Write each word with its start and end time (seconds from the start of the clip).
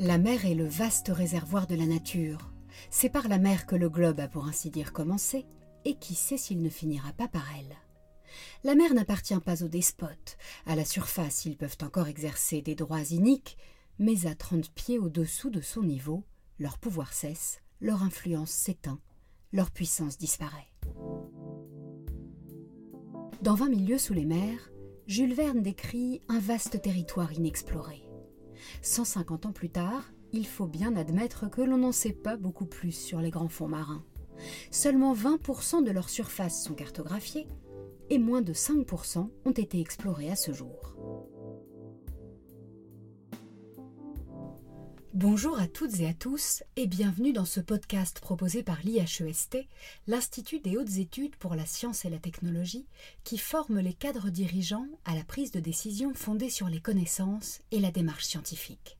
La 0.00 0.16
mer 0.16 0.46
est 0.46 0.54
le 0.54 0.66
vaste 0.66 1.08
réservoir 1.12 1.66
de 1.66 1.74
la 1.74 1.84
nature. 1.84 2.52
C'est 2.88 3.08
par 3.08 3.26
la 3.26 3.38
mer 3.38 3.66
que 3.66 3.74
le 3.74 3.90
globe 3.90 4.20
a 4.20 4.28
pour 4.28 4.46
ainsi 4.46 4.70
dire 4.70 4.92
commencé, 4.92 5.44
et 5.84 5.96
qui 5.96 6.14
sait 6.14 6.36
s'il 6.36 6.62
ne 6.62 6.68
finira 6.68 7.12
pas 7.12 7.26
par 7.26 7.44
elle. 7.58 7.76
La 8.62 8.76
mer 8.76 8.94
n'appartient 8.94 9.40
pas 9.40 9.64
aux 9.64 9.68
despotes. 9.68 10.36
À 10.66 10.76
la 10.76 10.84
surface, 10.84 11.46
ils 11.46 11.56
peuvent 11.56 11.78
encore 11.82 12.06
exercer 12.06 12.62
des 12.62 12.76
droits 12.76 13.10
iniques, 13.10 13.58
mais 13.98 14.26
à 14.26 14.36
trente 14.36 14.70
pieds 14.70 15.00
au-dessous 15.00 15.50
de 15.50 15.60
son 15.60 15.82
niveau, 15.82 16.22
leur 16.60 16.78
pouvoir 16.78 17.12
cesse, 17.12 17.60
leur 17.80 18.04
influence 18.04 18.52
s'éteint, 18.52 19.00
leur 19.52 19.72
puissance 19.72 20.16
disparaît. 20.16 20.68
Dans 23.42 23.54
Vingt 23.54 23.70
milieux 23.70 23.98
sous 23.98 24.14
les 24.14 24.26
mers, 24.26 24.70
Jules 25.08 25.34
Verne 25.34 25.62
décrit 25.62 26.22
un 26.28 26.38
vaste 26.38 26.80
territoire 26.82 27.32
inexploré. 27.32 28.07
150 28.82 29.46
ans 29.46 29.52
plus 29.52 29.70
tard, 29.70 30.12
il 30.32 30.46
faut 30.46 30.66
bien 30.66 30.96
admettre 30.96 31.50
que 31.50 31.62
l'on 31.62 31.78
n'en 31.78 31.92
sait 31.92 32.12
pas 32.12 32.36
beaucoup 32.36 32.66
plus 32.66 32.92
sur 32.92 33.20
les 33.20 33.30
grands 33.30 33.48
fonds 33.48 33.68
marins. 33.68 34.04
Seulement 34.70 35.14
20% 35.14 35.84
de 35.84 35.90
leur 35.90 36.08
surface 36.08 36.62
sont 36.62 36.74
cartographiés 36.74 37.48
et 38.10 38.18
moins 38.18 38.42
de 38.42 38.52
5% 38.52 39.28
ont 39.44 39.50
été 39.50 39.80
explorés 39.80 40.30
à 40.30 40.36
ce 40.36 40.52
jour. 40.52 40.97
Bonjour 45.20 45.58
à 45.58 45.66
toutes 45.66 45.98
et 45.98 46.06
à 46.06 46.14
tous 46.14 46.62
et 46.76 46.86
bienvenue 46.86 47.32
dans 47.32 47.44
ce 47.44 47.58
podcast 47.58 48.20
proposé 48.20 48.62
par 48.62 48.78
l'IHEST, 48.84 49.58
l'Institut 50.06 50.60
des 50.60 50.76
hautes 50.76 50.98
études 50.98 51.34
pour 51.34 51.56
la 51.56 51.66
science 51.66 52.04
et 52.04 52.08
la 52.08 52.20
technologie, 52.20 52.86
qui 53.24 53.36
forme 53.36 53.80
les 53.80 53.94
cadres 53.94 54.30
dirigeants 54.30 54.86
à 55.04 55.16
la 55.16 55.24
prise 55.24 55.50
de 55.50 55.58
décision 55.58 56.14
fondée 56.14 56.50
sur 56.50 56.68
les 56.68 56.78
connaissances 56.78 57.62
et 57.72 57.80
la 57.80 57.90
démarche 57.90 58.26
scientifique. 58.26 58.96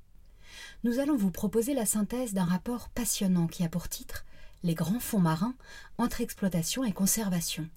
Nous 0.82 0.98
allons 0.98 1.16
vous 1.16 1.30
proposer 1.30 1.72
la 1.72 1.86
synthèse 1.86 2.34
d'un 2.34 2.46
rapport 2.46 2.88
passionnant 2.88 3.46
qui 3.46 3.62
a 3.62 3.68
pour 3.68 3.88
titre 3.88 4.26
Les 4.64 4.74
grands 4.74 4.98
fonds 4.98 5.20
marins 5.20 5.54
entre 5.98 6.20
exploitation 6.20 6.82
et 6.82 6.90
conservation. 6.90 7.68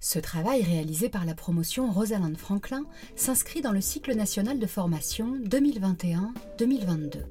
Ce 0.00 0.18
travail 0.18 0.62
réalisé 0.62 1.10
par 1.10 1.26
la 1.26 1.34
promotion 1.34 1.92
Rosalind 1.92 2.38
Franklin 2.38 2.86
s'inscrit 3.14 3.60
dans 3.60 3.72
le 3.72 3.82
cycle 3.82 4.14
national 4.14 4.58
de 4.58 4.66
formation 4.66 5.38
2021-2022. 5.40 7.24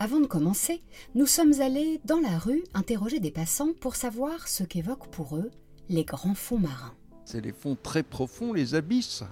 Avant 0.00 0.20
de 0.20 0.26
commencer, 0.26 0.80
nous 1.16 1.26
sommes 1.26 1.60
allés 1.60 2.00
dans 2.04 2.20
la 2.20 2.38
rue 2.38 2.62
interroger 2.72 3.18
des 3.18 3.32
passants 3.32 3.72
pour 3.80 3.96
savoir 3.96 4.46
ce 4.46 4.62
qu'évoquent 4.62 5.08
pour 5.08 5.36
eux 5.36 5.50
les 5.88 6.04
grands 6.04 6.36
fonds 6.36 6.60
marins. 6.60 6.94
C'est 7.24 7.40
les 7.40 7.50
fonds 7.50 7.76
très 7.82 8.04
profonds, 8.04 8.52
les 8.52 8.76
abysses, 8.76 9.24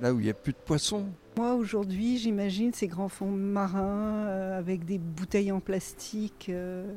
là 0.00 0.12
où 0.12 0.18
il 0.18 0.24
n'y 0.24 0.30
a 0.30 0.34
plus 0.34 0.52
de 0.52 0.58
poissons. 0.58 1.06
Moi 1.36 1.54
aujourd'hui 1.54 2.18
j'imagine 2.18 2.74
ces 2.74 2.88
grands 2.88 3.08
fonds 3.08 3.30
marins 3.30 4.26
euh, 4.26 4.58
avec 4.58 4.84
des 4.84 4.98
bouteilles 4.98 5.52
en 5.52 5.60
plastique. 5.60 6.48
Euh, 6.48 6.92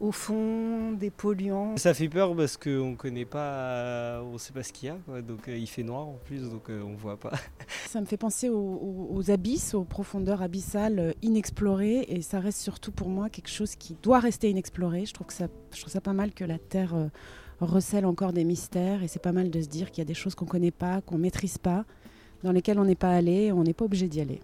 au 0.00 0.12
fond, 0.12 0.92
des 0.92 1.10
polluants. 1.10 1.76
Ça 1.76 1.92
fait 1.92 2.08
peur 2.08 2.34
parce 2.34 2.56
qu'on 2.56 2.90
ne 2.90 2.96
connaît 2.96 3.26
pas, 3.26 4.22
on 4.22 4.38
sait 4.38 4.52
pas 4.52 4.62
ce 4.62 4.72
qu'il 4.72 4.88
y 4.88 4.90
a, 4.90 5.20
donc 5.20 5.46
euh, 5.46 5.56
il 5.56 5.66
fait 5.66 5.82
noir 5.82 6.08
en 6.08 6.18
plus, 6.24 6.50
donc 6.50 6.70
euh, 6.70 6.82
on 6.82 6.92
ne 6.92 6.96
voit 6.96 7.18
pas. 7.18 7.32
Ça 7.86 8.00
me 8.00 8.06
fait 8.06 8.16
penser 8.16 8.48
aux, 8.48 9.30
abysses, 9.30 9.74
aux 9.74 9.84
profondeurs 9.84 10.40
abyssales 10.40 10.98
euh, 10.98 11.12
inexplorées, 11.22 12.06
et 12.08 12.22
ça 12.22 12.40
reste 12.40 12.60
surtout 12.60 12.92
pour 12.92 13.08
moi 13.08 13.28
quelque 13.28 13.50
chose 13.50 13.76
qui 13.76 13.96
doit 14.02 14.20
rester 14.20 14.48
inexploré. 14.48 15.04
Je 15.04 15.12
trouve, 15.12 15.26
que 15.26 15.34
ça, 15.34 15.48
je 15.72 15.80
trouve 15.80 15.92
ça 15.92 16.00
pas 16.00 16.14
mal 16.14 16.32
que 16.32 16.44
la 16.44 16.58
Terre 16.58 16.94
recèle 17.60 18.06
encore 18.06 18.32
des 18.32 18.44
mystères, 18.44 19.02
et 19.02 19.08
c'est 19.08 19.22
pas 19.22 19.32
mal 19.32 19.50
de 19.50 19.60
se 19.60 19.68
dire 19.68 19.90
qu'il 19.90 19.98
y 19.98 20.06
a 20.06 20.06
des 20.06 20.14
choses 20.14 20.34
qu'on 20.34 20.46
ne 20.46 20.50
connaît 20.50 20.70
pas, 20.70 21.02
qu'on 21.02 21.16
ne 21.16 21.22
maîtrise 21.22 21.58
pas, 21.58 21.84
dans 22.42 22.52
lesquelles 22.52 22.78
on 22.78 22.84
n'est 22.86 22.94
pas 22.94 23.10
allé, 23.10 23.52
on 23.52 23.64
n'est 23.64 23.74
pas 23.74 23.84
obligé 23.84 24.08
d'y 24.08 24.20
aller. 24.20 24.40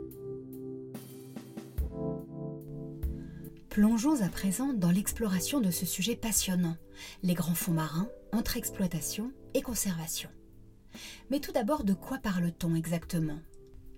Plongeons 3.77 4.23
à 4.23 4.31
présent 4.31 4.73
dans 4.73 4.91
l'exploration 4.91 5.61
de 5.61 5.71
ce 5.71 5.85
sujet 5.85 6.17
passionnant, 6.17 6.79
les 7.23 7.35
grands 7.35 7.55
fonds 7.55 7.75
marins 7.75 8.09
entre 8.33 8.57
exploitation 8.57 9.33
et 9.53 9.61
conservation. 9.61 10.31
Mais 11.29 11.41
tout 11.41 11.53
d'abord, 11.53 11.85
de 11.85 11.93
quoi 11.93 12.17
parle-t-on 12.17 12.75
exactement? 12.75 13.39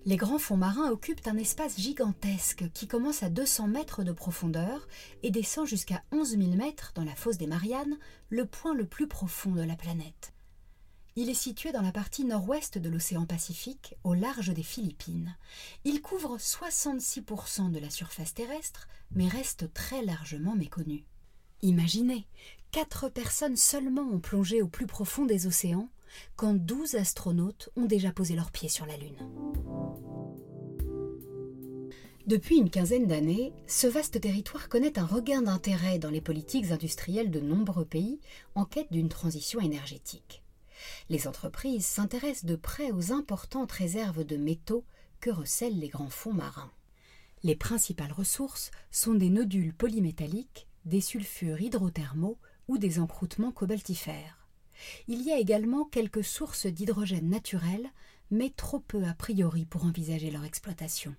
Les 0.03 0.17
grands 0.17 0.37
fonds 0.37 0.57
marins 0.57 0.91
occupent 0.91 1.25
un 1.27 1.37
espace 1.37 1.79
gigantesque 1.79 2.65
qui 2.73 2.89
commence 2.89 3.23
à 3.23 3.29
200 3.29 3.67
mètres 3.67 4.03
de 4.03 4.11
profondeur 4.11 4.85
et 5.23 5.31
descend 5.31 5.65
jusqu'à 5.65 6.03
11 6.11 6.31
000 6.31 6.55
mètres 6.57 6.91
dans 6.93 7.05
la 7.05 7.15
fosse 7.15 7.37
des 7.37 7.47
Mariannes, 7.47 7.97
le 8.27 8.45
point 8.45 8.73
le 8.73 8.83
plus 8.83 9.07
profond 9.07 9.51
de 9.51 9.63
la 9.63 9.77
planète. 9.77 10.33
Il 11.21 11.29
est 11.29 11.33
situé 11.33 11.73
dans 11.73 11.81
la 11.81 11.91
partie 11.91 12.23
nord-ouest 12.23 12.77
de 12.77 12.87
l'océan 12.87 13.25
Pacifique, 13.25 13.93
au 14.05 14.13
large 14.13 14.53
des 14.53 14.63
Philippines. 14.63 15.35
Il 15.83 16.01
couvre 16.01 16.37
66% 16.37 17.71
de 17.71 17.79
la 17.79 17.89
surface 17.89 18.33
terrestre, 18.33 18.87
mais 19.11 19.27
reste 19.27 19.73
très 19.73 20.01
largement 20.01 20.55
méconnu. 20.55 21.03
Imaginez, 21.61 22.25
quatre 22.71 23.09
personnes 23.09 23.57
seulement 23.57 24.03
ont 24.03 24.21
plongé 24.21 24.61
au 24.61 24.69
plus 24.69 24.87
profond 24.87 25.25
des 25.25 25.45
océans, 25.45 25.89
quand 26.37 26.53
douze 26.53 26.95
astronautes 26.95 27.69
ont 27.75 27.85
déjà 27.85 28.13
posé 28.13 28.37
leurs 28.37 28.51
pieds 28.51 28.69
sur 28.69 28.85
la 28.85 28.95
Lune. 28.95 29.19
Depuis 32.27 32.59
une 32.59 32.69
quinzaine 32.69 33.07
d'années, 33.07 33.51
ce 33.67 33.87
vaste 33.87 34.21
territoire 34.21 34.69
connaît 34.69 34.97
un 34.97 35.05
regain 35.05 35.41
d'intérêt 35.41 35.99
dans 35.99 36.11
les 36.11 36.21
politiques 36.21 36.71
industrielles 36.71 37.29
de 37.29 37.41
nombreux 37.41 37.83
pays 37.83 38.21
en 38.55 38.63
quête 38.63 38.93
d'une 38.93 39.09
transition 39.09 39.59
énergétique 39.59 40.43
les 41.09 41.27
entreprises 41.27 41.85
s'intéressent 41.85 42.45
de 42.45 42.55
près 42.55 42.91
aux 42.91 43.11
importantes 43.11 43.71
réserves 43.71 44.23
de 44.23 44.37
métaux 44.37 44.85
que 45.19 45.29
recèlent 45.29 45.79
les 45.79 45.89
grands 45.89 46.09
fonds 46.09 46.33
marins. 46.33 46.71
Les 47.43 47.55
principales 47.55 48.11
ressources 48.11 48.71
sont 48.91 49.13
des 49.13 49.29
nodules 49.29 49.73
polymétalliques, 49.73 50.67
des 50.85 51.01
sulfures 51.01 51.61
hydrothermaux 51.61 52.37
ou 52.67 52.77
des 52.77 52.99
encroûtements 52.99 53.51
cobaltifères. 53.51 54.47
Il 55.07 55.21
y 55.21 55.31
a 55.31 55.39
également 55.39 55.85
quelques 55.85 56.23
sources 56.23 56.65
d'hydrogène 56.65 57.29
naturel, 57.29 57.89
mais 58.31 58.49
trop 58.49 58.79
peu 58.79 59.03
a 59.05 59.13
priori 59.13 59.65
pour 59.65 59.85
envisager 59.85 60.31
leur 60.31 60.45
exploitation. 60.45 61.15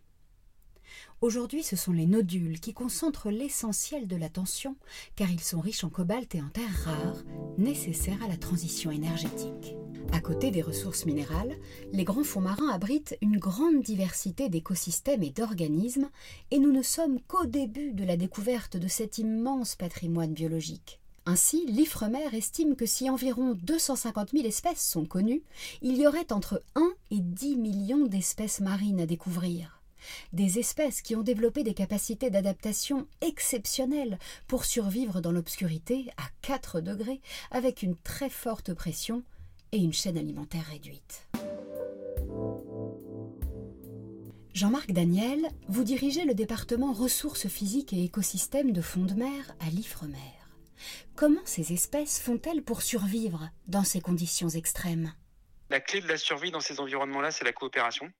Aujourd'hui, 1.20 1.62
ce 1.62 1.76
sont 1.76 1.92
les 1.92 2.06
nodules 2.06 2.60
qui 2.60 2.72
concentrent 2.72 3.30
l'essentiel 3.30 4.06
de 4.06 4.16
l'attention, 4.16 4.76
car 5.16 5.30
ils 5.30 5.40
sont 5.40 5.60
riches 5.60 5.84
en 5.84 5.90
cobalt 5.90 6.34
et 6.34 6.40
en 6.40 6.48
terres 6.48 6.84
rares, 6.84 7.22
nécessaires 7.58 8.22
à 8.24 8.28
la 8.28 8.36
transition 8.36 8.90
énergétique. 8.90 9.76
À 10.12 10.20
côté 10.20 10.50
des 10.50 10.62
ressources 10.62 11.06
minérales, 11.06 11.56
les 11.92 12.04
grands 12.04 12.24
fonds 12.24 12.40
marins 12.40 12.70
abritent 12.70 13.16
une 13.20 13.38
grande 13.38 13.82
diversité 13.82 14.48
d'écosystèmes 14.48 15.22
et 15.22 15.30
d'organismes, 15.30 16.08
et 16.50 16.58
nous 16.58 16.72
ne 16.72 16.82
sommes 16.82 17.20
qu'au 17.28 17.46
début 17.46 17.92
de 17.92 18.04
la 18.04 18.16
découverte 18.16 18.76
de 18.76 18.88
cet 18.88 19.18
immense 19.18 19.76
patrimoine 19.76 20.32
biologique. 20.32 21.00
Ainsi, 21.26 21.64
l'IFREMER 21.66 22.34
estime 22.34 22.76
que 22.76 22.86
si 22.86 23.08
environ 23.10 23.54
250 23.62 24.30
000 24.30 24.46
espèces 24.46 24.82
sont 24.82 25.04
connues, 25.04 25.42
il 25.82 25.96
y 25.96 26.06
aurait 26.06 26.32
entre 26.32 26.62
1 26.74 26.92
et 27.10 27.20
10 27.20 27.56
millions 27.56 28.06
d'espèces 28.06 28.60
marines 28.60 29.00
à 29.00 29.06
découvrir 29.06 29.79
des 30.32 30.58
espèces 30.58 31.02
qui 31.02 31.16
ont 31.16 31.22
développé 31.22 31.62
des 31.62 31.74
capacités 31.74 32.30
d'adaptation 32.30 33.06
exceptionnelles 33.20 34.18
pour 34.46 34.64
survivre 34.64 35.20
dans 35.20 35.32
l'obscurité 35.32 36.10
à 36.16 36.24
4 36.42 36.80
degrés 36.80 37.20
avec 37.50 37.82
une 37.82 37.96
très 37.96 38.30
forte 38.30 38.74
pression 38.74 39.22
et 39.72 39.78
une 39.78 39.92
chaîne 39.92 40.18
alimentaire 40.18 40.66
réduite. 40.70 41.28
Jean-Marc 44.52 44.90
Daniel, 44.90 45.48
vous 45.68 45.84
dirigez 45.84 46.24
le 46.24 46.34
département 46.34 46.92
ressources 46.92 47.46
physiques 47.46 47.92
et 47.92 48.04
écosystèmes 48.04 48.72
de 48.72 48.82
fond 48.82 49.04
de 49.04 49.14
mer 49.14 49.54
à 49.60 49.70
l'Ifremer. 49.70 50.16
Comment 51.14 51.40
ces 51.44 51.72
espèces 51.72 52.18
font-elles 52.18 52.62
pour 52.62 52.82
survivre 52.82 53.50
dans 53.68 53.84
ces 53.84 54.00
conditions 54.00 54.48
extrêmes? 54.48 55.12
La 55.68 55.78
clé 55.78 56.00
de 56.00 56.08
la 56.08 56.16
survie 56.16 56.50
dans 56.50 56.60
ces 56.60 56.80
environnements-là, 56.80 57.30
c'est 57.30 57.44
la 57.44 57.52
coopération. 57.52 58.10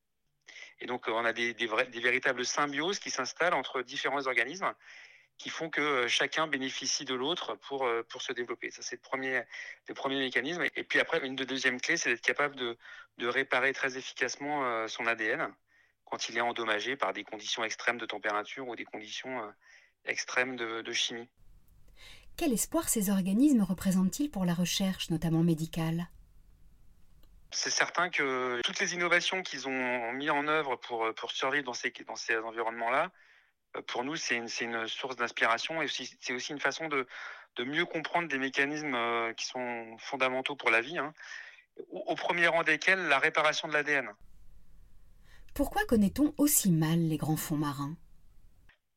Et 0.81 0.87
donc, 0.87 1.07
on 1.07 1.23
a 1.23 1.31
des, 1.31 1.53
véritables 1.53 2.45
symbioses 2.45 2.99
qui 2.99 3.11
s'installent 3.11 3.53
entre 3.53 3.81
différents 3.81 4.25
organismes 4.27 4.73
qui 5.37 5.49
font 5.49 5.69
que 5.71 5.81
euh, 5.81 6.07
chacun 6.07 6.45
bénéficie 6.45 7.03
de 7.03 7.15
l'autre 7.15 7.55
pour, 7.67 7.85
euh, 7.85 8.03
se 8.19 8.31
développer. 8.31 8.69
Ça, 8.69 8.83
c'est 8.83 8.97
le 8.97 9.93
premier, 9.93 10.19
mécanisme. 10.19 10.63
Et 10.75 10.83
puis 10.83 10.99
après, 10.99 11.25
une 11.25 11.35
deuxième 11.35 11.81
clé, 11.81 11.97
c'est 11.97 12.09
d'être 12.09 12.21
capable 12.21 12.55
de, 12.55 12.77
réparer 13.19 13.73
très 13.73 13.97
efficacement 13.97 14.65
euh, 14.65 14.87
son 14.87 15.05
ADN 15.05 15.51
quand 16.05 16.29
il 16.29 16.37
est 16.37 16.41
endommagé 16.41 16.95
par 16.95 17.13
des 17.13 17.23
conditions 17.23 17.63
extrêmes 17.63 17.97
de 17.97 18.05
température 18.05 18.67
ou 18.67 18.75
des 18.75 18.83
conditions 18.83 19.41
extrêmes 20.05 20.57
de, 20.57 20.81
de 20.81 20.91
chimie. 20.91 21.29
Quel 22.35 22.51
espoir 22.51 22.89
ces 22.89 23.09
organismes 23.09 23.61
représentent-ils 23.61 24.29
pour 24.29 24.43
la 24.43 24.53
recherche, 24.53 25.09
notamment 25.09 25.43
médicale? 25.43 26.07
C'est 27.51 27.69
certain 27.69 28.09
que 28.09 28.61
toutes 28.63 28.79
les 28.79 28.93
innovations 28.93 29.41
qu'ils 29.43 29.67
ont 29.67 30.13
mis 30.13 30.29
en 30.29 30.47
œuvre 30.47 30.75
pour, 30.77 31.13
pour 31.15 31.31
survivre 31.31 31.65
dans 31.65 31.73
ces, 31.73 31.91
dans 32.07 32.15
ces 32.15 32.37
environnements-là, 32.37 33.11
euh, 33.75 33.81
pour 33.87 34.03
nous, 34.03 34.15
c'est 34.15 34.35
une, 34.35 34.47
une, 34.61 34.87
source 34.87 35.15
d'inspiration 35.15 35.81
et 35.81 35.87
c'est 35.87 36.33
aussi 36.33 36.51
une 36.51 36.59
façon 36.59 36.87
de, 36.87 37.07
de, 37.57 37.63
mieux 37.63 37.85
comprendre 37.85 38.27
des 38.27 38.37
mécanismes 38.37 38.95
euh, 38.95 39.33
qui 39.33 39.45
sont 39.45 39.97
fondamentaux 39.97 40.55
pour 40.55 40.71
la 40.71 40.81
vie, 40.81 40.97
hein, 40.97 41.13
au, 41.91 42.15
premier 42.15 42.47
rang 42.47 42.63
desquels 42.63 43.07
la 43.07 43.19
réparation 43.19 43.67
de 43.67 43.73
l'ADN. 43.73 44.09
Pourquoi 45.53 45.85
connaît-on 45.85 46.33
aussi 46.37 46.71
mal 46.71 46.99
les 46.99 47.17
grands 47.17 47.37
fonds 47.37 47.57
marins? 47.57 47.95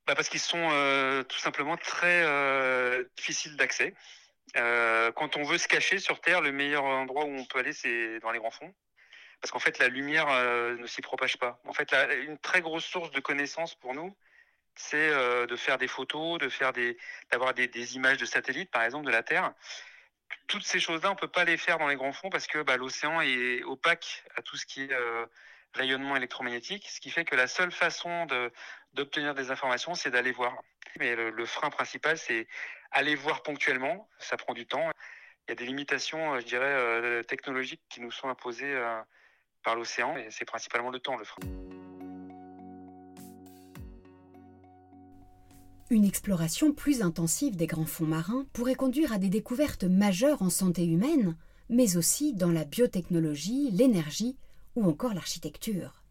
Bah 0.06 0.14
Parce 0.14 0.28
qu'ils 0.28 0.40
sont 0.40 0.68
euh, 0.70 1.22
tout 1.22 1.38
simplement 1.38 1.76
très 1.76 2.22
euh, 2.24 3.04
difficiles 3.16 3.56
d'accès. 3.56 3.94
Euh, 4.56 5.10
quand 5.12 5.36
on 5.36 5.42
veut 5.42 5.58
se 5.58 5.68
cacher 5.68 5.98
sur 5.98 6.20
Terre, 6.20 6.40
le 6.40 6.52
meilleur 6.52 6.84
endroit 6.84 7.24
où 7.24 7.34
on 7.34 7.44
peut 7.44 7.58
aller, 7.58 7.72
c'est 7.72 8.20
dans 8.20 8.30
les 8.30 8.38
grands 8.38 8.50
fonds. 8.50 8.74
Parce 9.40 9.50
qu'en 9.50 9.58
fait, 9.58 9.78
la 9.78 9.88
lumière 9.88 10.26
ne 10.26 10.86
s'y 10.86 11.02
propage 11.02 11.36
pas. 11.36 11.60
En 11.66 11.74
fait, 11.74 11.92
une 12.22 12.38
très 12.38 12.62
grosse 12.62 12.84
source 12.84 13.10
de 13.10 13.20
connaissances 13.20 13.74
pour 13.74 13.94
nous, 13.94 14.16
c'est 14.74 15.10
de 15.46 15.56
faire 15.56 15.76
des 15.76 15.88
photos, 15.88 16.38
de 16.38 16.48
faire 16.48 16.72
des, 16.72 16.96
d'avoir 17.30 17.52
des, 17.52 17.96
images 17.96 18.16
de 18.16 18.24
satellites, 18.24 18.70
par 18.70 18.84
exemple, 18.84 19.04
de 19.04 19.10
la 19.10 19.22
Terre. 19.22 19.52
Toutes 20.46 20.64
ces 20.64 20.80
choses-là, 20.80 21.10
on 21.10 21.14
peut 21.14 21.28
pas 21.28 21.44
les 21.44 21.58
faire 21.58 21.76
dans 21.76 21.88
les 21.88 21.96
grands 21.96 22.14
fonds 22.14 22.30
parce 22.30 22.46
que 22.46 22.62
bah, 22.62 22.78
l'océan 22.78 23.20
est 23.20 23.62
opaque 23.64 24.24
à 24.34 24.40
tout 24.40 24.56
ce 24.56 24.64
qui 24.64 24.84
est 24.84 24.96
rayonnement 25.74 26.16
électromagnétique, 26.16 26.88
ce 26.88 27.00
qui 27.00 27.10
fait 27.10 27.24
que 27.24 27.34
la 27.34 27.46
seule 27.46 27.72
façon 27.72 28.26
d'obtenir 28.94 29.34
des 29.34 29.50
informations, 29.50 29.94
c'est 29.94 30.10
d'aller 30.10 30.32
voir. 30.32 30.54
Mais 30.98 31.16
le, 31.16 31.46
frein 31.46 31.70
principal, 31.70 32.16
c'est 32.16 32.46
aller 32.94 33.16
voir 33.16 33.42
ponctuellement, 33.42 34.08
ça 34.18 34.36
prend 34.36 34.54
du 34.54 34.66
temps. 34.66 34.90
Il 35.46 35.50
y 35.50 35.52
a 35.52 35.56
des 35.56 35.66
limitations, 35.66 36.34
euh, 36.34 36.40
je 36.40 36.46
dirais, 36.46 36.72
euh, 36.72 37.22
technologiques 37.22 37.82
qui 37.90 38.00
nous 38.00 38.10
sont 38.10 38.28
imposées 38.28 38.72
euh, 38.72 39.00
par 39.62 39.74
l'océan, 39.74 40.16
et 40.16 40.28
c'est 40.30 40.46
principalement 40.46 40.90
le 40.90 41.00
temps, 41.00 41.16
le 41.16 41.24
frein. 41.24 41.42
Une 45.90 46.04
exploration 46.04 46.72
plus 46.72 47.02
intensive 47.02 47.56
des 47.56 47.66
grands 47.66 47.84
fonds 47.84 48.06
marins 48.06 48.46
pourrait 48.54 48.74
conduire 48.74 49.12
à 49.12 49.18
des 49.18 49.28
découvertes 49.28 49.84
majeures 49.84 50.40
en 50.40 50.48
santé 50.48 50.86
humaine, 50.86 51.36
mais 51.68 51.96
aussi 51.96 52.32
dans 52.32 52.50
la 52.50 52.64
biotechnologie, 52.64 53.70
l'énergie 53.70 54.38
ou 54.76 54.88
encore 54.88 55.14
l'architecture. 55.14 56.03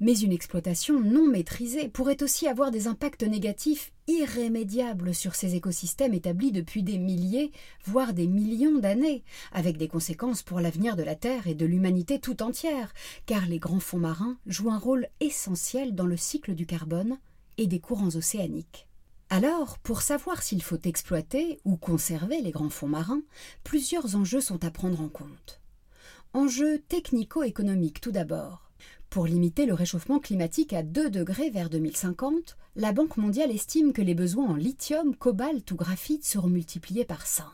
Mais 0.00 0.18
une 0.18 0.32
exploitation 0.32 1.00
non 1.00 1.26
maîtrisée 1.28 1.88
pourrait 1.88 2.22
aussi 2.22 2.48
avoir 2.48 2.70
des 2.70 2.86
impacts 2.88 3.22
négatifs 3.22 3.92
irrémédiables 4.08 5.14
sur 5.14 5.34
ces 5.34 5.54
écosystèmes 5.54 6.14
établis 6.14 6.50
depuis 6.50 6.82
des 6.82 6.98
milliers, 6.98 7.52
voire 7.84 8.12
des 8.12 8.26
millions 8.26 8.78
d'années, 8.78 9.22
avec 9.52 9.76
des 9.76 9.88
conséquences 9.88 10.42
pour 10.42 10.60
l'avenir 10.60 10.96
de 10.96 11.02
la 11.02 11.14
Terre 11.14 11.46
et 11.46 11.54
de 11.54 11.66
l'humanité 11.66 12.18
tout 12.18 12.42
entière, 12.42 12.92
car 13.26 13.46
les 13.46 13.58
grands 13.58 13.80
fonds 13.80 13.98
marins 13.98 14.36
jouent 14.46 14.72
un 14.72 14.78
rôle 14.78 15.08
essentiel 15.20 15.94
dans 15.94 16.06
le 16.06 16.16
cycle 16.16 16.54
du 16.54 16.66
carbone 16.66 17.18
et 17.58 17.66
des 17.66 17.80
courants 17.80 18.16
océaniques. 18.16 18.88
Alors, 19.30 19.78
pour 19.78 20.02
savoir 20.02 20.42
s'il 20.42 20.62
faut 20.62 20.80
exploiter 20.84 21.58
ou 21.64 21.76
conserver 21.76 22.42
les 22.42 22.50
grands 22.50 22.68
fonds 22.68 22.88
marins, 22.88 23.22
plusieurs 23.64 24.14
enjeux 24.14 24.42
sont 24.42 24.62
à 24.64 24.70
prendre 24.70 25.00
en 25.00 25.08
compte. 25.08 25.62
Enjeu 26.34 26.80
technico-économique 26.88 28.00
tout 28.00 28.12
d'abord. 28.12 28.61
Pour 29.12 29.26
limiter 29.26 29.66
le 29.66 29.74
réchauffement 29.74 30.20
climatique 30.20 30.72
à 30.72 30.82
2 30.82 31.10
degrés 31.10 31.50
vers 31.50 31.68
2050, 31.68 32.56
la 32.76 32.94
Banque 32.94 33.18
mondiale 33.18 33.50
estime 33.50 33.92
que 33.92 34.00
les 34.00 34.14
besoins 34.14 34.48
en 34.48 34.54
lithium, 34.54 35.14
cobalt 35.14 35.70
ou 35.70 35.76
graphite 35.76 36.24
seront 36.24 36.48
multipliés 36.48 37.04
par 37.04 37.26
5. 37.26 37.44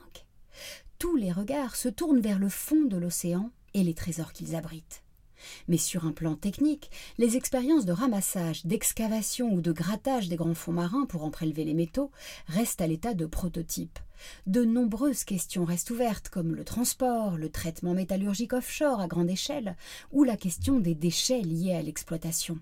Tous 1.00 1.16
les 1.16 1.32
regards 1.32 1.74
se 1.74 1.88
tournent 1.88 2.20
vers 2.20 2.38
le 2.38 2.48
fond 2.48 2.84
de 2.84 2.96
l'océan 2.96 3.50
et 3.74 3.82
les 3.82 3.94
trésors 3.94 4.32
qu'ils 4.32 4.54
abritent. 4.54 5.02
Mais 5.68 5.76
sur 5.76 6.06
un 6.06 6.12
plan 6.12 6.34
technique, 6.34 6.90
les 7.18 7.36
expériences 7.36 7.84
de 7.84 7.92
ramassage, 7.92 8.64
d'excavation 8.66 9.52
ou 9.52 9.60
de 9.60 9.72
grattage 9.72 10.28
des 10.28 10.36
grands 10.36 10.54
fonds 10.54 10.72
marins 10.72 11.06
pour 11.06 11.24
en 11.24 11.30
prélever 11.30 11.64
les 11.64 11.74
métaux 11.74 12.10
restent 12.46 12.80
à 12.80 12.86
l'état 12.86 13.14
de 13.14 13.26
prototype. 13.26 13.98
De 14.46 14.64
nombreuses 14.64 15.24
questions 15.24 15.64
restent 15.64 15.90
ouvertes, 15.90 16.28
comme 16.28 16.54
le 16.54 16.64
transport, 16.64 17.36
le 17.36 17.50
traitement 17.50 17.94
métallurgique 17.94 18.52
offshore 18.52 19.00
à 19.00 19.06
grande 19.06 19.30
échelle, 19.30 19.76
ou 20.10 20.24
la 20.24 20.36
question 20.36 20.80
des 20.80 20.94
déchets 20.94 21.42
liés 21.42 21.74
à 21.74 21.82
l'exploitation. 21.82 22.58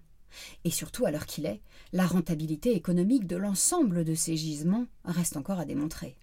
Et 0.64 0.70
surtout, 0.70 1.06
à 1.06 1.10
l'heure 1.10 1.26
qu'il 1.26 1.46
est, 1.46 1.62
la 1.92 2.06
rentabilité 2.06 2.74
économique 2.74 3.26
de 3.26 3.36
l'ensemble 3.36 4.04
de 4.04 4.14
ces 4.14 4.36
gisements 4.36 4.86
reste 5.04 5.36
encore 5.36 5.60
à 5.60 5.64
démontrer. 5.64 6.16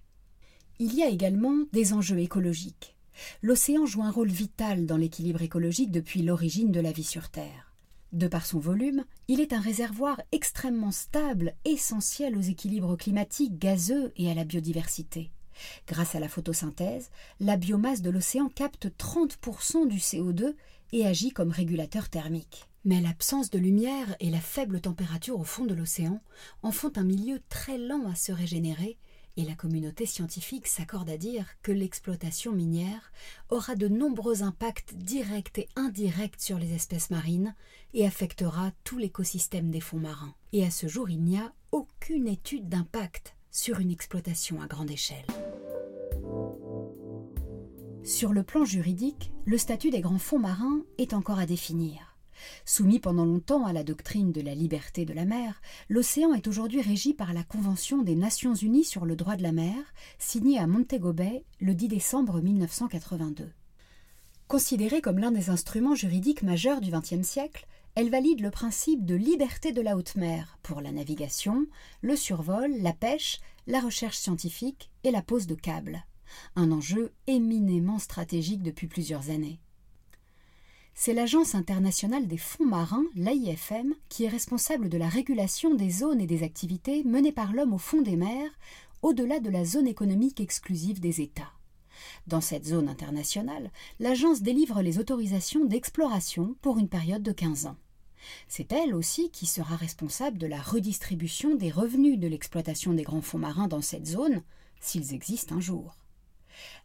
Il 0.79 0.93
y 0.93 1.03
a 1.03 1.09
également 1.09 1.65
des 1.71 1.93
enjeux 1.93 2.19
écologiques. 2.19 2.95
L'océan 3.41 3.85
joue 3.85 4.03
un 4.03 4.11
rôle 4.11 4.29
vital 4.29 4.85
dans 4.85 4.97
l'équilibre 4.97 5.41
écologique 5.41 5.91
depuis 5.91 6.21
l'origine 6.21 6.71
de 6.71 6.79
la 6.79 6.91
vie 6.91 7.03
sur 7.03 7.29
Terre. 7.29 7.73
De 8.11 8.27
par 8.27 8.45
son 8.45 8.59
volume, 8.59 9.05
il 9.27 9.39
est 9.39 9.53
un 9.53 9.59
réservoir 9.59 10.21
extrêmement 10.31 10.91
stable, 10.91 11.55
essentiel 11.65 12.37
aux 12.37 12.41
équilibres 12.41 12.95
climatiques 12.95 13.57
gazeux 13.57 14.11
et 14.17 14.29
à 14.29 14.35
la 14.35 14.43
biodiversité. 14.43 15.31
Grâce 15.87 16.13
à 16.15 16.19
la 16.19 16.29
photosynthèse, 16.29 17.09
la 17.39 17.57
biomasse 17.57 18.01
de 18.01 18.11
l'océan 18.11 18.49
capte 18.49 18.87
30% 18.87 19.87
du 19.87 19.97
CO2 19.97 20.55
et 20.91 21.05
agit 21.05 21.31
comme 21.31 21.51
régulateur 21.51 22.09
thermique. 22.09 22.69
Mais 22.85 23.01
l'absence 23.01 23.49
de 23.49 23.59
lumière 23.59 24.15
et 24.19 24.29
la 24.29 24.41
faible 24.41 24.81
température 24.81 25.39
au 25.39 25.43
fond 25.43 25.65
de 25.65 25.73
l'océan 25.73 26.21
en 26.61 26.71
font 26.71 26.91
un 26.97 27.03
milieu 27.03 27.41
très 27.49 27.77
lent 27.77 28.07
à 28.11 28.15
se 28.15 28.31
régénérer 28.31 28.97
et 29.37 29.43
la 29.43 29.55
communauté 29.55 30.05
scientifique 30.05 30.67
s'accorde 30.67 31.09
à 31.09 31.17
dire 31.17 31.47
que 31.61 31.71
l'exploitation 31.71 32.51
minière 32.51 33.11
aura 33.49 33.75
de 33.75 33.87
nombreux 33.87 34.43
impacts 34.43 34.93
directs 34.95 35.57
et 35.57 35.69
indirects 35.75 36.39
sur 36.39 36.59
les 36.59 36.73
espèces 36.73 37.09
marines 37.09 37.55
et 37.93 38.05
affectera 38.05 38.71
tout 38.83 38.97
l'écosystème 38.97 39.71
des 39.71 39.79
fonds 39.79 39.99
marins. 39.99 40.35
Et 40.51 40.65
à 40.65 40.71
ce 40.71 40.87
jour, 40.87 41.09
il 41.09 41.23
n'y 41.23 41.37
a 41.37 41.53
aucune 41.71 42.27
étude 42.27 42.69
d'impact 42.69 43.35
sur 43.49 43.79
une 43.79 43.91
exploitation 43.91 44.61
à 44.61 44.67
grande 44.67 44.91
échelle. 44.91 45.25
Sur 48.03 48.33
le 48.33 48.43
plan 48.43 48.65
juridique, 48.65 49.31
le 49.45 49.57
statut 49.57 49.89
des 49.89 50.01
grands 50.01 50.19
fonds 50.19 50.39
marins 50.39 50.83
est 50.97 51.13
encore 51.13 51.39
à 51.39 51.45
définir. 51.45 52.12
Soumis 52.65 52.99
pendant 52.99 53.25
longtemps 53.25 53.65
à 53.65 53.73
la 53.73 53.83
doctrine 53.83 54.31
de 54.31 54.41
la 54.41 54.55
liberté 54.55 55.05
de 55.05 55.13
la 55.13 55.25
mer, 55.25 55.61
l'océan 55.89 56.33
est 56.33 56.47
aujourd'hui 56.47 56.81
régi 56.81 57.13
par 57.13 57.33
la 57.33 57.43
Convention 57.43 58.01
des 58.01 58.15
Nations 58.15 58.55
Unies 58.55 58.83
sur 58.83 59.05
le 59.05 59.15
droit 59.15 59.35
de 59.35 59.43
la 59.43 59.51
mer, 59.51 59.75
signée 60.19 60.59
à 60.59 60.67
Montego 60.67 61.13
Bay 61.13 61.45
le 61.59 61.75
10 61.75 61.87
décembre 61.87 62.41
1982. 62.41 63.51
Considérée 64.47 65.01
comme 65.01 65.19
l'un 65.19 65.31
des 65.31 65.49
instruments 65.49 65.95
juridiques 65.95 66.43
majeurs 66.43 66.81
du 66.81 66.91
XXe 66.91 67.27
siècle, 67.27 67.65
elle 67.95 68.09
valide 68.09 68.41
le 68.41 68.51
principe 68.51 69.05
de 69.05 69.15
liberté 69.15 69.71
de 69.71 69.81
la 69.81 69.95
haute 69.95 70.15
mer 70.15 70.57
pour 70.63 70.81
la 70.81 70.91
navigation, 70.91 71.67
le 72.01 72.15
survol, 72.15 72.71
la 72.79 72.93
pêche, 72.93 73.39
la 73.67 73.79
recherche 73.79 74.17
scientifique 74.17 74.91
et 75.03 75.11
la 75.11 75.21
pose 75.21 75.47
de 75.47 75.55
câbles. 75.55 76.03
Un 76.55 76.71
enjeu 76.71 77.13
éminemment 77.27 77.99
stratégique 77.99 78.63
depuis 78.63 78.87
plusieurs 78.87 79.29
années. 79.29 79.59
C'est 80.95 81.13
l'Agence 81.13 81.55
internationale 81.55 82.27
des 82.27 82.37
fonds 82.37 82.65
marins, 82.65 83.05
l'AIFM, 83.15 83.95
qui 84.09 84.25
est 84.25 84.29
responsable 84.29 84.89
de 84.89 84.97
la 84.97 85.09
régulation 85.09 85.73
des 85.73 85.89
zones 85.89 86.21
et 86.21 86.27
des 86.27 86.43
activités 86.43 87.03
menées 87.03 87.31
par 87.31 87.51
l'homme 87.51 87.73
au 87.73 87.79
fond 87.79 88.01
des 88.01 88.15
mers, 88.15 88.51
au-delà 89.01 89.39
de 89.39 89.49
la 89.49 89.65
zone 89.65 89.87
économique 89.87 90.39
exclusive 90.39 90.99
des 90.99 91.19
États. 91.19 91.51
Dans 92.27 92.41
cette 92.41 92.65
zone 92.65 92.87
internationale, 92.87 93.71
l'agence 93.99 94.41
délivre 94.41 94.81
les 94.81 94.99
autorisations 94.99 95.65
d'exploration 95.65 96.55
pour 96.61 96.77
une 96.77 96.89
période 96.89 97.23
de 97.23 97.31
15 97.31 97.65
ans. 97.65 97.77
C'est 98.47 98.71
elle 98.71 98.95
aussi 98.95 99.29
qui 99.31 99.45
sera 99.45 99.75
responsable 99.75 100.37
de 100.37 100.47
la 100.47 100.61
redistribution 100.61 101.55
des 101.55 101.71
revenus 101.71 102.19
de 102.19 102.27
l'exploitation 102.27 102.93
des 102.93 103.03
grands 103.03 103.21
fonds 103.21 103.39
marins 103.39 103.67
dans 103.67 103.81
cette 103.81 104.07
zone, 104.07 104.43
s'ils 104.79 105.13
existent 105.13 105.55
un 105.55 105.59
jour. 105.59 106.02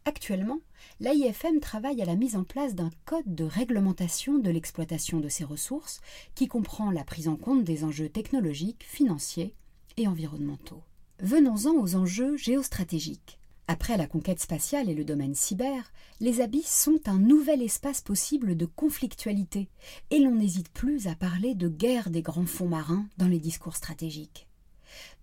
Actuellement, 0.05 0.59
l'AIFM 0.99 1.59
travaille 1.59 2.01
à 2.01 2.05
la 2.05 2.15
mise 2.15 2.35
en 2.35 2.43
place 2.43 2.75
d'un 2.75 2.89
code 3.05 3.35
de 3.35 3.43
réglementation 3.43 4.39
de 4.39 4.49
l'exploitation 4.49 5.19
de 5.19 5.29
ces 5.29 5.43
ressources 5.43 6.01
qui 6.35 6.47
comprend 6.47 6.91
la 6.91 7.03
prise 7.03 7.27
en 7.27 7.35
compte 7.35 7.63
des 7.63 7.83
enjeux 7.83 8.09
technologiques, 8.09 8.85
financiers 8.87 9.53
et 9.97 10.07
environnementaux. 10.07 10.83
Venons-en 11.19 11.75
aux 11.75 11.95
enjeux 11.95 12.37
géostratégiques. 12.37 13.39
Après 13.67 13.97
la 13.97 14.07
conquête 14.07 14.39
spatiale 14.39 14.89
et 14.89 14.95
le 14.95 15.05
domaine 15.05 15.35
cyber, 15.35 15.91
les 16.19 16.41
abysses 16.41 16.73
sont 16.73 17.01
un 17.05 17.19
nouvel 17.19 17.61
espace 17.61 18.01
possible 18.01 18.57
de 18.57 18.65
conflictualité, 18.65 19.69
et 20.09 20.17
l'on 20.17 20.33
n'hésite 20.33 20.69
plus 20.69 21.05
à 21.05 21.13
parler 21.13 21.53
de 21.53 21.67
guerre 21.67 22.09
des 22.09 22.23
grands 22.23 22.47
fonds 22.47 22.67
marins 22.67 23.05
dans 23.17 23.27
les 23.27 23.37
discours 23.37 23.75
stratégiques. 23.75 24.48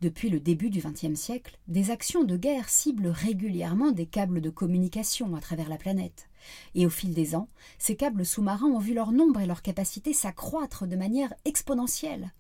Depuis 0.03 0.29
le 0.29 0.41
début 0.41 0.69
du 0.69 0.81
XXe 0.81 1.19
siècle, 1.19 1.59
des 1.69 1.91
actions 1.91 2.23
de 2.23 2.37
guerre 2.37 2.69
ciblent 2.69 3.09
régulièrement 3.09 3.93
des 3.93 4.05
câbles 4.05 4.43
de 4.43 4.51
communication 4.51 5.35
à 5.35 5.41
travers 5.41 5.71
la 5.71 5.79
planète. 5.79 6.29
Et 6.75 6.85
au 6.85 6.91
fil 6.91 7.15
des 7.15 7.35
ans, 7.35 7.49
ces 7.79 7.97
câbles 7.97 8.27
sous-marins 8.27 8.67
ont 8.67 8.79
vu 8.79 8.93
leur 8.93 9.11
nombre 9.11 9.41
et 9.41 9.47
leur 9.47 9.63
capacité 9.63 10.13
s'accroître 10.13 10.87
de 10.87 10.97
manière 10.97 11.33
exponentielle. 11.47 12.31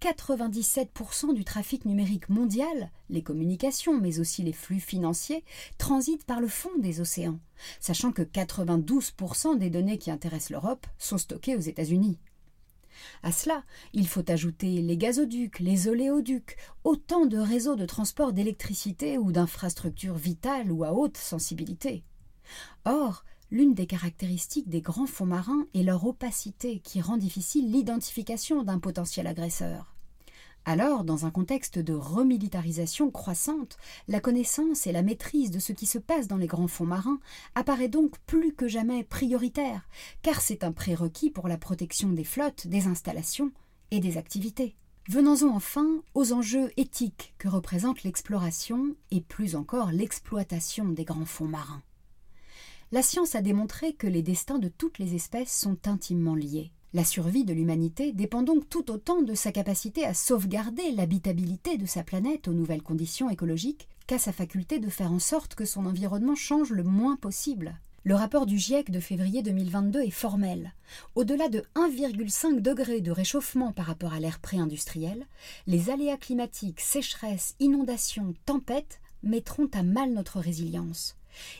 97% 0.00 1.34
du 1.34 1.44
trafic 1.44 1.84
numérique 1.84 2.28
mondial, 2.28 2.92
les 3.08 3.22
communications, 3.22 3.98
mais 3.98 4.20
aussi 4.20 4.42
les 4.42 4.52
flux 4.52 4.78
financiers, 4.78 5.42
transitent 5.78 6.26
par 6.26 6.40
le 6.40 6.48
fond 6.48 6.76
des 6.78 7.00
océans, 7.00 7.40
sachant 7.80 8.12
que 8.12 8.22
92% 8.22 9.58
des 9.58 9.70
données 9.70 9.98
qui 9.98 10.12
intéressent 10.12 10.50
l'Europe 10.50 10.86
sont 10.98 11.18
stockées 11.18 11.56
aux 11.56 11.60
États-Unis. 11.60 12.18
À 13.22 13.32
cela, 13.32 13.64
il 13.92 14.06
faut 14.06 14.28
ajouter 14.30 14.80
les 14.82 14.96
gazoducs, 14.96 15.60
les 15.60 15.88
oléoducs, 15.88 16.56
autant 16.84 17.26
de 17.26 17.38
réseaux 17.38 17.76
de 17.76 17.86
transport 17.86 18.32
d'électricité 18.32 19.18
ou 19.18 19.32
d'infrastructures 19.32 20.16
vitales 20.16 20.70
ou 20.70 20.84
à 20.84 20.92
haute 20.92 21.16
sensibilité. 21.16 22.04
Or, 22.84 23.24
L'une 23.50 23.74
des 23.74 23.86
caractéristiques 23.86 24.68
des 24.68 24.80
grands 24.80 25.06
fonds 25.06 25.26
marins 25.26 25.66
est 25.74 25.84
leur 25.84 26.06
opacité 26.06 26.80
qui 26.80 27.00
rend 27.00 27.18
difficile 27.18 27.70
l'identification 27.70 28.64
d'un 28.64 28.80
potentiel 28.80 29.28
agresseur. 29.28 29.93
Alors, 30.66 31.04
dans 31.04 31.26
un 31.26 31.30
contexte 31.30 31.78
de 31.78 31.92
remilitarisation 31.92 33.10
croissante, 33.10 33.76
la 34.08 34.20
connaissance 34.20 34.86
et 34.86 34.92
la 34.92 35.02
maîtrise 35.02 35.50
de 35.50 35.58
ce 35.58 35.72
qui 35.72 35.84
se 35.84 35.98
passe 35.98 36.26
dans 36.26 36.38
les 36.38 36.46
grands 36.46 36.68
fonds 36.68 36.86
marins 36.86 37.20
apparaît 37.54 37.88
donc 37.88 38.18
plus 38.20 38.54
que 38.54 38.66
jamais 38.66 39.04
prioritaire, 39.04 39.86
car 40.22 40.40
c'est 40.40 40.64
un 40.64 40.72
prérequis 40.72 41.30
pour 41.30 41.48
la 41.48 41.58
protection 41.58 42.08
des 42.10 42.24
flottes, 42.24 42.66
des 42.66 42.86
installations 42.86 43.52
et 43.90 44.00
des 44.00 44.16
activités. 44.16 44.74
Venons-en 45.10 45.54
enfin 45.54 46.02
aux 46.14 46.32
enjeux 46.32 46.72
éthiques 46.78 47.34
que 47.36 47.48
représente 47.48 48.02
l'exploration 48.02 48.96
et 49.10 49.20
plus 49.20 49.56
encore 49.56 49.92
l'exploitation 49.92 50.86
des 50.86 51.04
grands 51.04 51.26
fonds 51.26 51.44
marins. 51.44 51.82
La 52.90 53.02
science 53.02 53.34
a 53.34 53.42
démontré 53.42 53.92
que 53.92 54.06
les 54.06 54.22
destins 54.22 54.58
de 54.58 54.68
toutes 54.68 54.98
les 54.98 55.14
espèces 55.14 55.54
sont 55.54 55.88
intimement 55.88 56.34
liés. 56.34 56.72
La 56.94 57.02
survie 57.02 57.44
de 57.44 57.52
l'humanité 57.52 58.12
dépend 58.12 58.42
donc 58.42 58.68
tout 58.70 58.92
autant 58.92 59.20
de 59.20 59.34
sa 59.34 59.50
capacité 59.50 60.04
à 60.04 60.14
sauvegarder 60.14 60.92
l'habitabilité 60.92 61.76
de 61.76 61.86
sa 61.86 62.04
planète 62.04 62.46
aux 62.46 62.52
nouvelles 62.52 62.84
conditions 62.84 63.28
écologiques 63.28 63.88
qu'à 64.06 64.16
sa 64.16 64.32
faculté 64.32 64.78
de 64.78 64.88
faire 64.88 65.10
en 65.10 65.18
sorte 65.18 65.56
que 65.56 65.64
son 65.64 65.86
environnement 65.86 66.36
change 66.36 66.70
le 66.70 66.84
moins 66.84 67.16
possible. 67.16 67.80
Le 68.04 68.14
rapport 68.14 68.46
du 68.46 68.58
GIEC 68.58 68.92
de 68.92 69.00
février 69.00 69.42
2022 69.42 70.02
est 70.02 70.10
formel. 70.10 70.72
Au-delà 71.16 71.48
de 71.48 71.64
1,5 71.74 72.60
degré 72.60 73.00
de 73.00 73.10
réchauffement 73.10 73.72
par 73.72 73.86
rapport 73.86 74.12
à 74.12 74.20
l'ère 74.20 74.38
pré-industrielle, 74.38 75.26
les 75.66 75.90
aléas 75.90 76.16
climatiques, 76.16 76.80
sécheresses, 76.80 77.56
inondations, 77.58 78.34
tempêtes 78.46 79.00
mettront 79.24 79.68
à 79.74 79.82
mal 79.82 80.12
notre 80.12 80.38
résilience. 80.38 81.16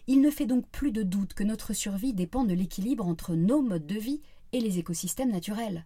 Il 0.07 0.21
ne 0.21 0.31
fait 0.31 0.47
donc 0.47 0.69
plus 0.69 0.93
de 0.93 1.03
doute 1.03 1.35
que 1.35 1.43
notre 1.43 1.73
survie 1.73 2.15
dépend 2.15 2.45
de 2.45 2.55
l'équilibre 2.55 3.05
entre 3.05 3.35
nos 3.35 3.63
modes 3.63 3.87
de 3.87 3.99
vie 3.99 4.21
et 4.55 4.61
les 4.61 4.79
écosystèmes 4.79 5.33
naturels. 5.33 5.85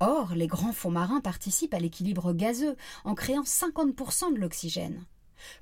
Or, 0.00 0.34
les 0.34 0.48
grands 0.48 0.72
fonds 0.72 0.90
marins 0.90 1.20
participent 1.20 1.72
à 1.72 1.78
l'équilibre 1.78 2.32
gazeux 2.32 2.76
en 3.04 3.14
créant 3.14 3.44
50% 3.44 4.34
de 4.34 4.40
l'oxygène. 4.40 5.04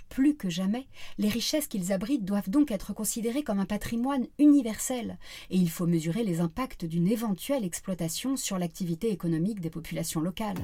Plus 0.09 0.35
que 0.35 0.49
jamais, 0.49 0.87
les 1.19 1.29
richesses 1.29 1.67
qu'ils 1.67 1.93
abritent 1.93 2.25
doivent 2.25 2.49
donc 2.49 2.71
être 2.71 2.95
considérées 2.95 3.43
comme 3.43 3.59
un 3.59 3.67
patrimoine 3.67 4.27
universel, 4.39 5.19
et 5.51 5.59
il 5.59 5.69
faut 5.69 5.87
mesurer 5.87 6.25
les 6.25 6.41
impacts 6.41 6.87
d'une 6.87 7.09
éventuelle 7.09 7.63
exploitation 7.63 8.39
sur 8.39 8.59
l'activité 8.59 9.11
économique 9.11 9.61
des 9.61 9.69
populations 9.69 10.23
locales. 10.23 10.57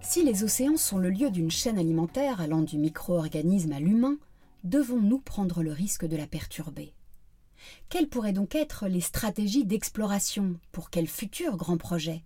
Si 0.00 0.24
les 0.24 0.42
océans 0.42 0.76
sont 0.76 0.98
le 0.98 1.10
lieu 1.10 1.30
d'une 1.30 1.52
chaîne 1.52 1.78
alimentaire 1.78 2.40
allant 2.40 2.62
du 2.62 2.78
micro-organisme 2.78 3.72
à 3.72 3.78
l'humain, 3.78 4.16
devons-nous 4.64 5.20
prendre 5.20 5.62
le 5.62 5.70
risque 5.70 6.04
de 6.04 6.16
la 6.16 6.26
perturber? 6.26 6.92
Quelles 7.88 8.08
pourraient 8.08 8.32
donc 8.32 8.54
être 8.54 8.88
les 8.88 9.00
stratégies 9.00 9.64
d'exploration 9.64 10.58
pour 10.72 10.90
quel 10.90 11.06
futur 11.06 11.56
grand 11.56 11.76
projet? 11.76 12.24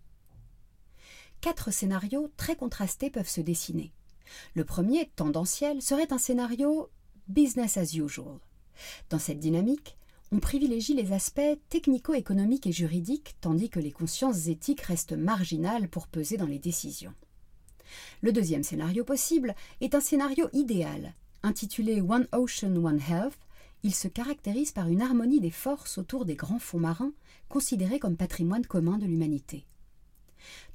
Quatre 1.40 1.70
scénarios 1.70 2.30
très 2.36 2.56
contrastés 2.56 3.10
peuvent 3.10 3.28
se 3.28 3.40
dessiner. 3.40 3.92
Le 4.54 4.64
premier, 4.64 5.10
tendanciel, 5.16 5.82
serait 5.82 6.12
un 6.12 6.18
scénario 6.18 6.90
business 7.28 7.76
as 7.76 7.94
usual. 7.94 8.38
Dans 9.10 9.18
cette 9.18 9.38
dynamique, 9.38 9.96
on 10.32 10.40
privilégie 10.40 10.94
les 10.94 11.12
aspects 11.12 11.40
technico-économiques 11.68 12.66
et 12.66 12.72
juridiques, 12.72 13.36
tandis 13.40 13.70
que 13.70 13.78
les 13.78 13.92
consciences 13.92 14.48
éthiques 14.48 14.80
restent 14.80 15.12
marginales 15.12 15.88
pour 15.88 16.08
peser 16.08 16.36
dans 16.36 16.46
les 16.46 16.58
décisions. 16.58 17.14
Le 18.20 18.32
deuxième 18.32 18.64
scénario 18.64 19.04
possible 19.04 19.54
est 19.80 19.94
un 19.94 20.00
scénario 20.00 20.48
idéal. 20.52 21.14
Intitulé 21.42 22.00
One 22.00 22.26
Ocean, 22.32 22.74
One 22.76 23.00
Health, 23.00 23.38
il 23.86 23.94
se 23.94 24.08
caractérise 24.08 24.72
par 24.72 24.88
une 24.88 25.00
harmonie 25.00 25.38
des 25.38 25.52
forces 25.52 25.96
autour 25.96 26.24
des 26.24 26.34
grands 26.34 26.58
fonds 26.58 26.80
marins, 26.80 27.12
considérés 27.48 28.00
comme 28.00 28.16
patrimoine 28.16 28.66
commun 28.66 28.98
de 28.98 29.06
l'humanité. 29.06 29.64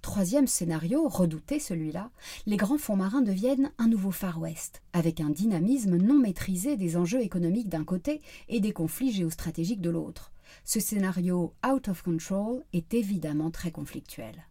Troisième 0.01 0.47
scénario, 0.47 1.09
redouté 1.09 1.59
celui-là, 1.59 2.09
les 2.45 2.55
grands 2.55 2.77
fonds 2.77 2.95
marins 2.95 3.21
deviennent 3.21 3.73
un 3.77 3.89
nouveau 3.89 4.11
Far 4.11 4.39
West, 4.39 4.81
avec 4.93 5.19
un 5.19 5.29
dynamisme 5.29 5.97
non 5.97 6.19
maîtrisé 6.19 6.77
des 6.77 6.95
enjeux 6.95 7.21
économiques 7.21 7.67
d'un 7.67 7.83
côté 7.83 8.21
et 8.47 8.61
des 8.61 8.71
conflits 8.71 9.11
géostratégiques 9.11 9.81
de 9.81 9.89
l'autre. 9.89 10.31
Ce 10.63 10.79
scénario 10.79 11.53
out 11.69 11.89
of 11.89 12.03
control 12.03 12.63
est 12.71 12.93
évidemment 12.93 13.51
très 13.51 13.71
conflictuel. 13.71 14.47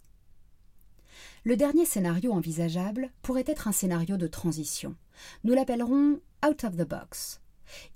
Le 1.44 1.56
dernier 1.56 1.86
scénario 1.86 2.32
envisageable 2.32 3.10
pourrait 3.22 3.44
être 3.46 3.68
un 3.68 3.72
scénario 3.72 4.18
de 4.18 4.26
transition. 4.26 4.96
Nous 5.44 5.54
l'appellerons 5.54 6.20
out 6.46 6.64
of 6.64 6.76
the 6.76 6.86
box. 6.86 7.40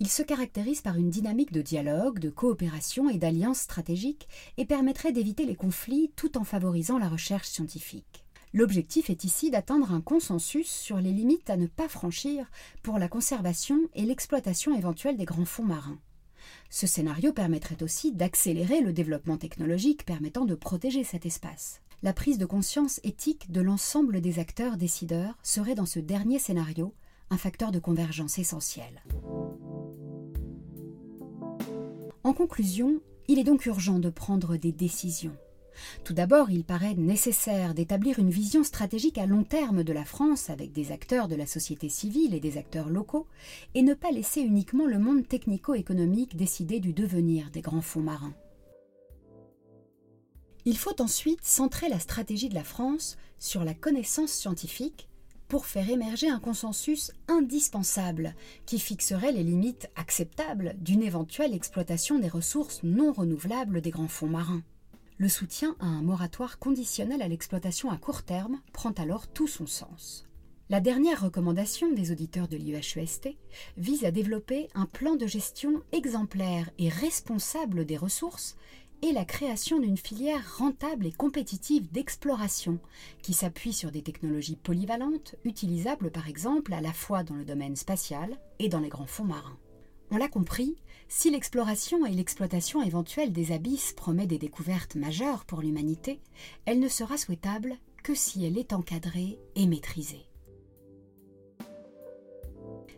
Il 0.00 0.08
se 0.08 0.22
caractérise 0.22 0.80
par 0.80 0.96
une 0.96 1.10
dynamique 1.10 1.52
de 1.52 1.62
dialogue, 1.62 2.18
de 2.18 2.30
coopération 2.30 3.08
et 3.08 3.18
d'alliance 3.18 3.60
stratégique 3.60 4.28
et 4.56 4.66
permettrait 4.66 5.12
d'éviter 5.12 5.46
les 5.46 5.56
conflits 5.56 6.12
tout 6.16 6.38
en 6.38 6.44
favorisant 6.44 6.98
la 6.98 7.08
recherche 7.08 7.48
scientifique. 7.48 8.24
L'objectif 8.52 9.10
est 9.10 9.24
ici 9.24 9.50
d'atteindre 9.50 9.92
un 9.92 10.00
consensus 10.00 10.70
sur 10.70 10.98
les 10.98 11.10
limites 11.12 11.50
à 11.50 11.56
ne 11.56 11.66
pas 11.66 11.88
franchir 11.88 12.50
pour 12.84 13.00
la 13.00 13.08
conservation 13.08 13.80
et 13.94 14.04
l'exploitation 14.04 14.76
éventuelle 14.76 15.16
des 15.16 15.24
grands 15.24 15.44
fonds 15.44 15.64
marins. 15.64 15.98
Ce 16.70 16.86
scénario 16.86 17.32
permettrait 17.32 17.82
aussi 17.82 18.12
d'accélérer 18.12 18.80
le 18.80 18.92
développement 18.92 19.38
technologique 19.38 20.04
permettant 20.04 20.44
de 20.44 20.54
protéger 20.54 21.02
cet 21.02 21.26
espace. 21.26 21.80
La 22.02 22.12
prise 22.12 22.38
de 22.38 22.46
conscience 22.46 23.00
éthique 23.02 23.50
de 23.50 23.60
l'ensemble 23.60 24.20
des 24.20 24.38
acteurs 24.38 24.76
décideurs 24.76 25.36
serait 25.42 25.74
dans 25.74 25.86
ce 25.86 25.98
dernier 25.98 26.38
scénario 26.38 26.94
un 27.30 27.38
facteur 27.38 27.72
de 27.72 27.78
convergence 27.78 28.38
essentiel. 28.38 29.02
En 32.24 32.32
conclusion, 32.32 33.02
il 33.28 33.38
est 33.38 33.44
donc 33.44 33.66
urgent 33.66 33.98
de 33.98 34.08
prendre 34.08 34.56
des 34.56 34.72
décisions. 34.72 35.36
Tout 36.04 36.14
d'abord, 36.14 36.50
il 36.50 36.64
paraît 36.64 36.94
nécessaire 36.94 37.74
d'établir 37.74 38.18
une 38.18 38.30
vision 38.30 38.64
stratégique 38.64 39.18
à 39.18 39.26
long 39.26 39.44
terme 39.44 39.84
de 39.84 39.92
la 39.92 40.06
France 40.06 40.48
avec 40.48 40.72
des 40.72 40.90
acteurs 40.90 41.28
de 41.28 41.34
la 41.34 41.44
société 41.44 41.90
civile 41.90 42.32
et 42.32 42.40
des 42.40 42.56
acteurs 42.56 42.88
locaux, 42.88 43.26
et 43.74 43.82
ne 43.82 43.92
pas 43.92 44.10
laisser 44.10 44.40
uniquement 44.40 44.86
le 44.86 44.98
monde 44.98 45.28
technico-économique 45.28 46.34
décider 46.34 46.80
du 46.80 46.94
devenir 46.94 47.50
des 47.50 47.60
grands 47.60 47.82
fonds 47.82 48.00
marins. 48.00 48.34
Il 50.64 50.78
faut 50.78 50.98
ensuite 51.02 51.44
centrer 51.44 51.90
la 51.90 51.98
stratégie 51.98 52.48
de 52.48 52.54
la 52.54 52.64
France 52.64 53.18
sur 53.38 53.64
la 53.64 53.74
connaissance 53.74 54.30
scientifique 54.30 55.08
pour 55.54 55.66
faire 55.66 55.88
émerger 55.88 56.28
un 56.28 56.40
consensus 56.40 57.12
indispensable 57.28 58.34
qui 58.66 58.80
fixerait 58.80 59.30
les 59.30 59.44
limites 59.44 59.88
acceptables 59.94 60.74
d'une 60.80 61.04
éventuelle 61.04 61.54
exploitation 61.54 62.18
des 62.18 62.26
ressources 62.26 62.80
non 62.82 63.12
renouvelables 63.12 63.80
des 63.80 63.92
grands 63.92 64.08
fonds 64.08 64.26
marins. 64.26 64.64
Le 65.16 65.28
soutien 65.28 65.76
à 65.78 65.86
un 65.86 66.02
moratoire 66.02 66.58
conditionnel 66.58 67.22
à 67.22 67.28
l'exploitation 67.28 67.92
à 67.92 67.98
court 67.98 68.24
terme 68.24 68.62
prend 68.72 68.90
alors 68.90 69.28
tout 69.28 69.46
son 69.46 69.68
sens. 69.68 70.26
La 70.70 70.80
dernière 70.80 71.22
recommandation 71.22 71.92
des 71.92 72.10
auditeurs 72.10 72.48
de 72.48 72.56
l'IEHEST 72.56 73.28
vise 73.76 74.04
à 74.04 74.10
développer 74.10 74.70
un 74.74 74.86
plan 74.86 75.14
de 75.14 75.28
gestion 75.28 75.84
exemplaire 75.92 76.68
et 76.78 76.88
responsable 76.88 77.84
des 77.84 77.96
ressources 77.96 78.56
et 79.02 79.12
la 79.12 79.24
création 79.24 79.78
d'une 79.78 79.96
filière 79.96 80.58
rentable 80.58 81.06
et 81.06 81.12
compétitive 81.12 81.90
d'exploration 81.92 82.78
qui 83.22 83.32
s'appuie 83.32 83.72
sur 83.72 83.90
des 83.90 84.02
technologies 84.02 84.56
polyvalentes, 84.56 85.36
utilisables 85.44 86.10
par 86.10 86.28
exemple 86.28 86.72
à 86.72 86.80
la 86.80 86.92
fois 86.92 87.22
dans 87.22 87.34
le 87.34 87.44
domaine 87.44 87.76
spatial 87.76 88.38
et 88.58 88.68
dans 88.68 88.80
les 88.80 88.88
grands 88.88 89.06
fonds 89.06 89.24
marins. 89.24 89.58
On 90.10 90.16
l'a 90.16 90.28
compris, 90.28 90.76
si 91.08 91.30
l'exploration 91.30 92.06
et 92.06 92.12
l'exploitation 92.12 92.82
éventuelle 92.82 93.32
des 93.32 93.52
abysses 93.52 93.92
promet 93.92 94.26
des 94.26 94.38
découvertes 94.38 94.94
majeures 94.94 95.44
pour 95.44 95.60
l'humanité, 95.60 96.20
elle 96.66 96.80
ne 96.80 96.88
sera 96.88 97.16
souhaitable 97.16 97.76
que 98.02 98.14
si 98.14 98.44
elle 98.44 98.58
est 98.58 98.72
encadrée 98.72 99.38
et 99.56 99.66
maîtrisée. 99.66 100.26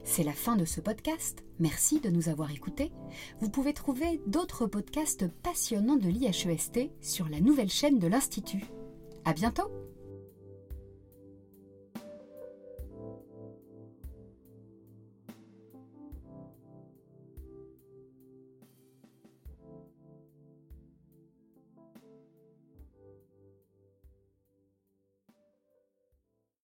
C'est 0.07 0.23
la 0.23 0.33
fin 0.33 0.55
de 0.55 0.65
ce 0.65 0.81
podcast. 0.81 1.45
Merci 1.59 2.01
de 2.01 2.11
nous 2.11 2.29
avoir 2.29 2.53
écoutés. 2.53 2.93
Vous 3.41 3.51
pouvez 3.51 3.75
trouver 3.75 4.21
d'autres 4.29 4.67
podcasts 4.67 5.27
passionnants 5.43 5.97
de 5.97 6.09
l'IHEST 6.09 6.91
sur 7.01 7.29
la 7.29 7.41
nouvelle 7.41 7.69
chaîne 7.69 7.99
de 7.99 8.07
l'Institut. 8.07 8.65
À 9.25 9.33
bientôt! 9.33 9.86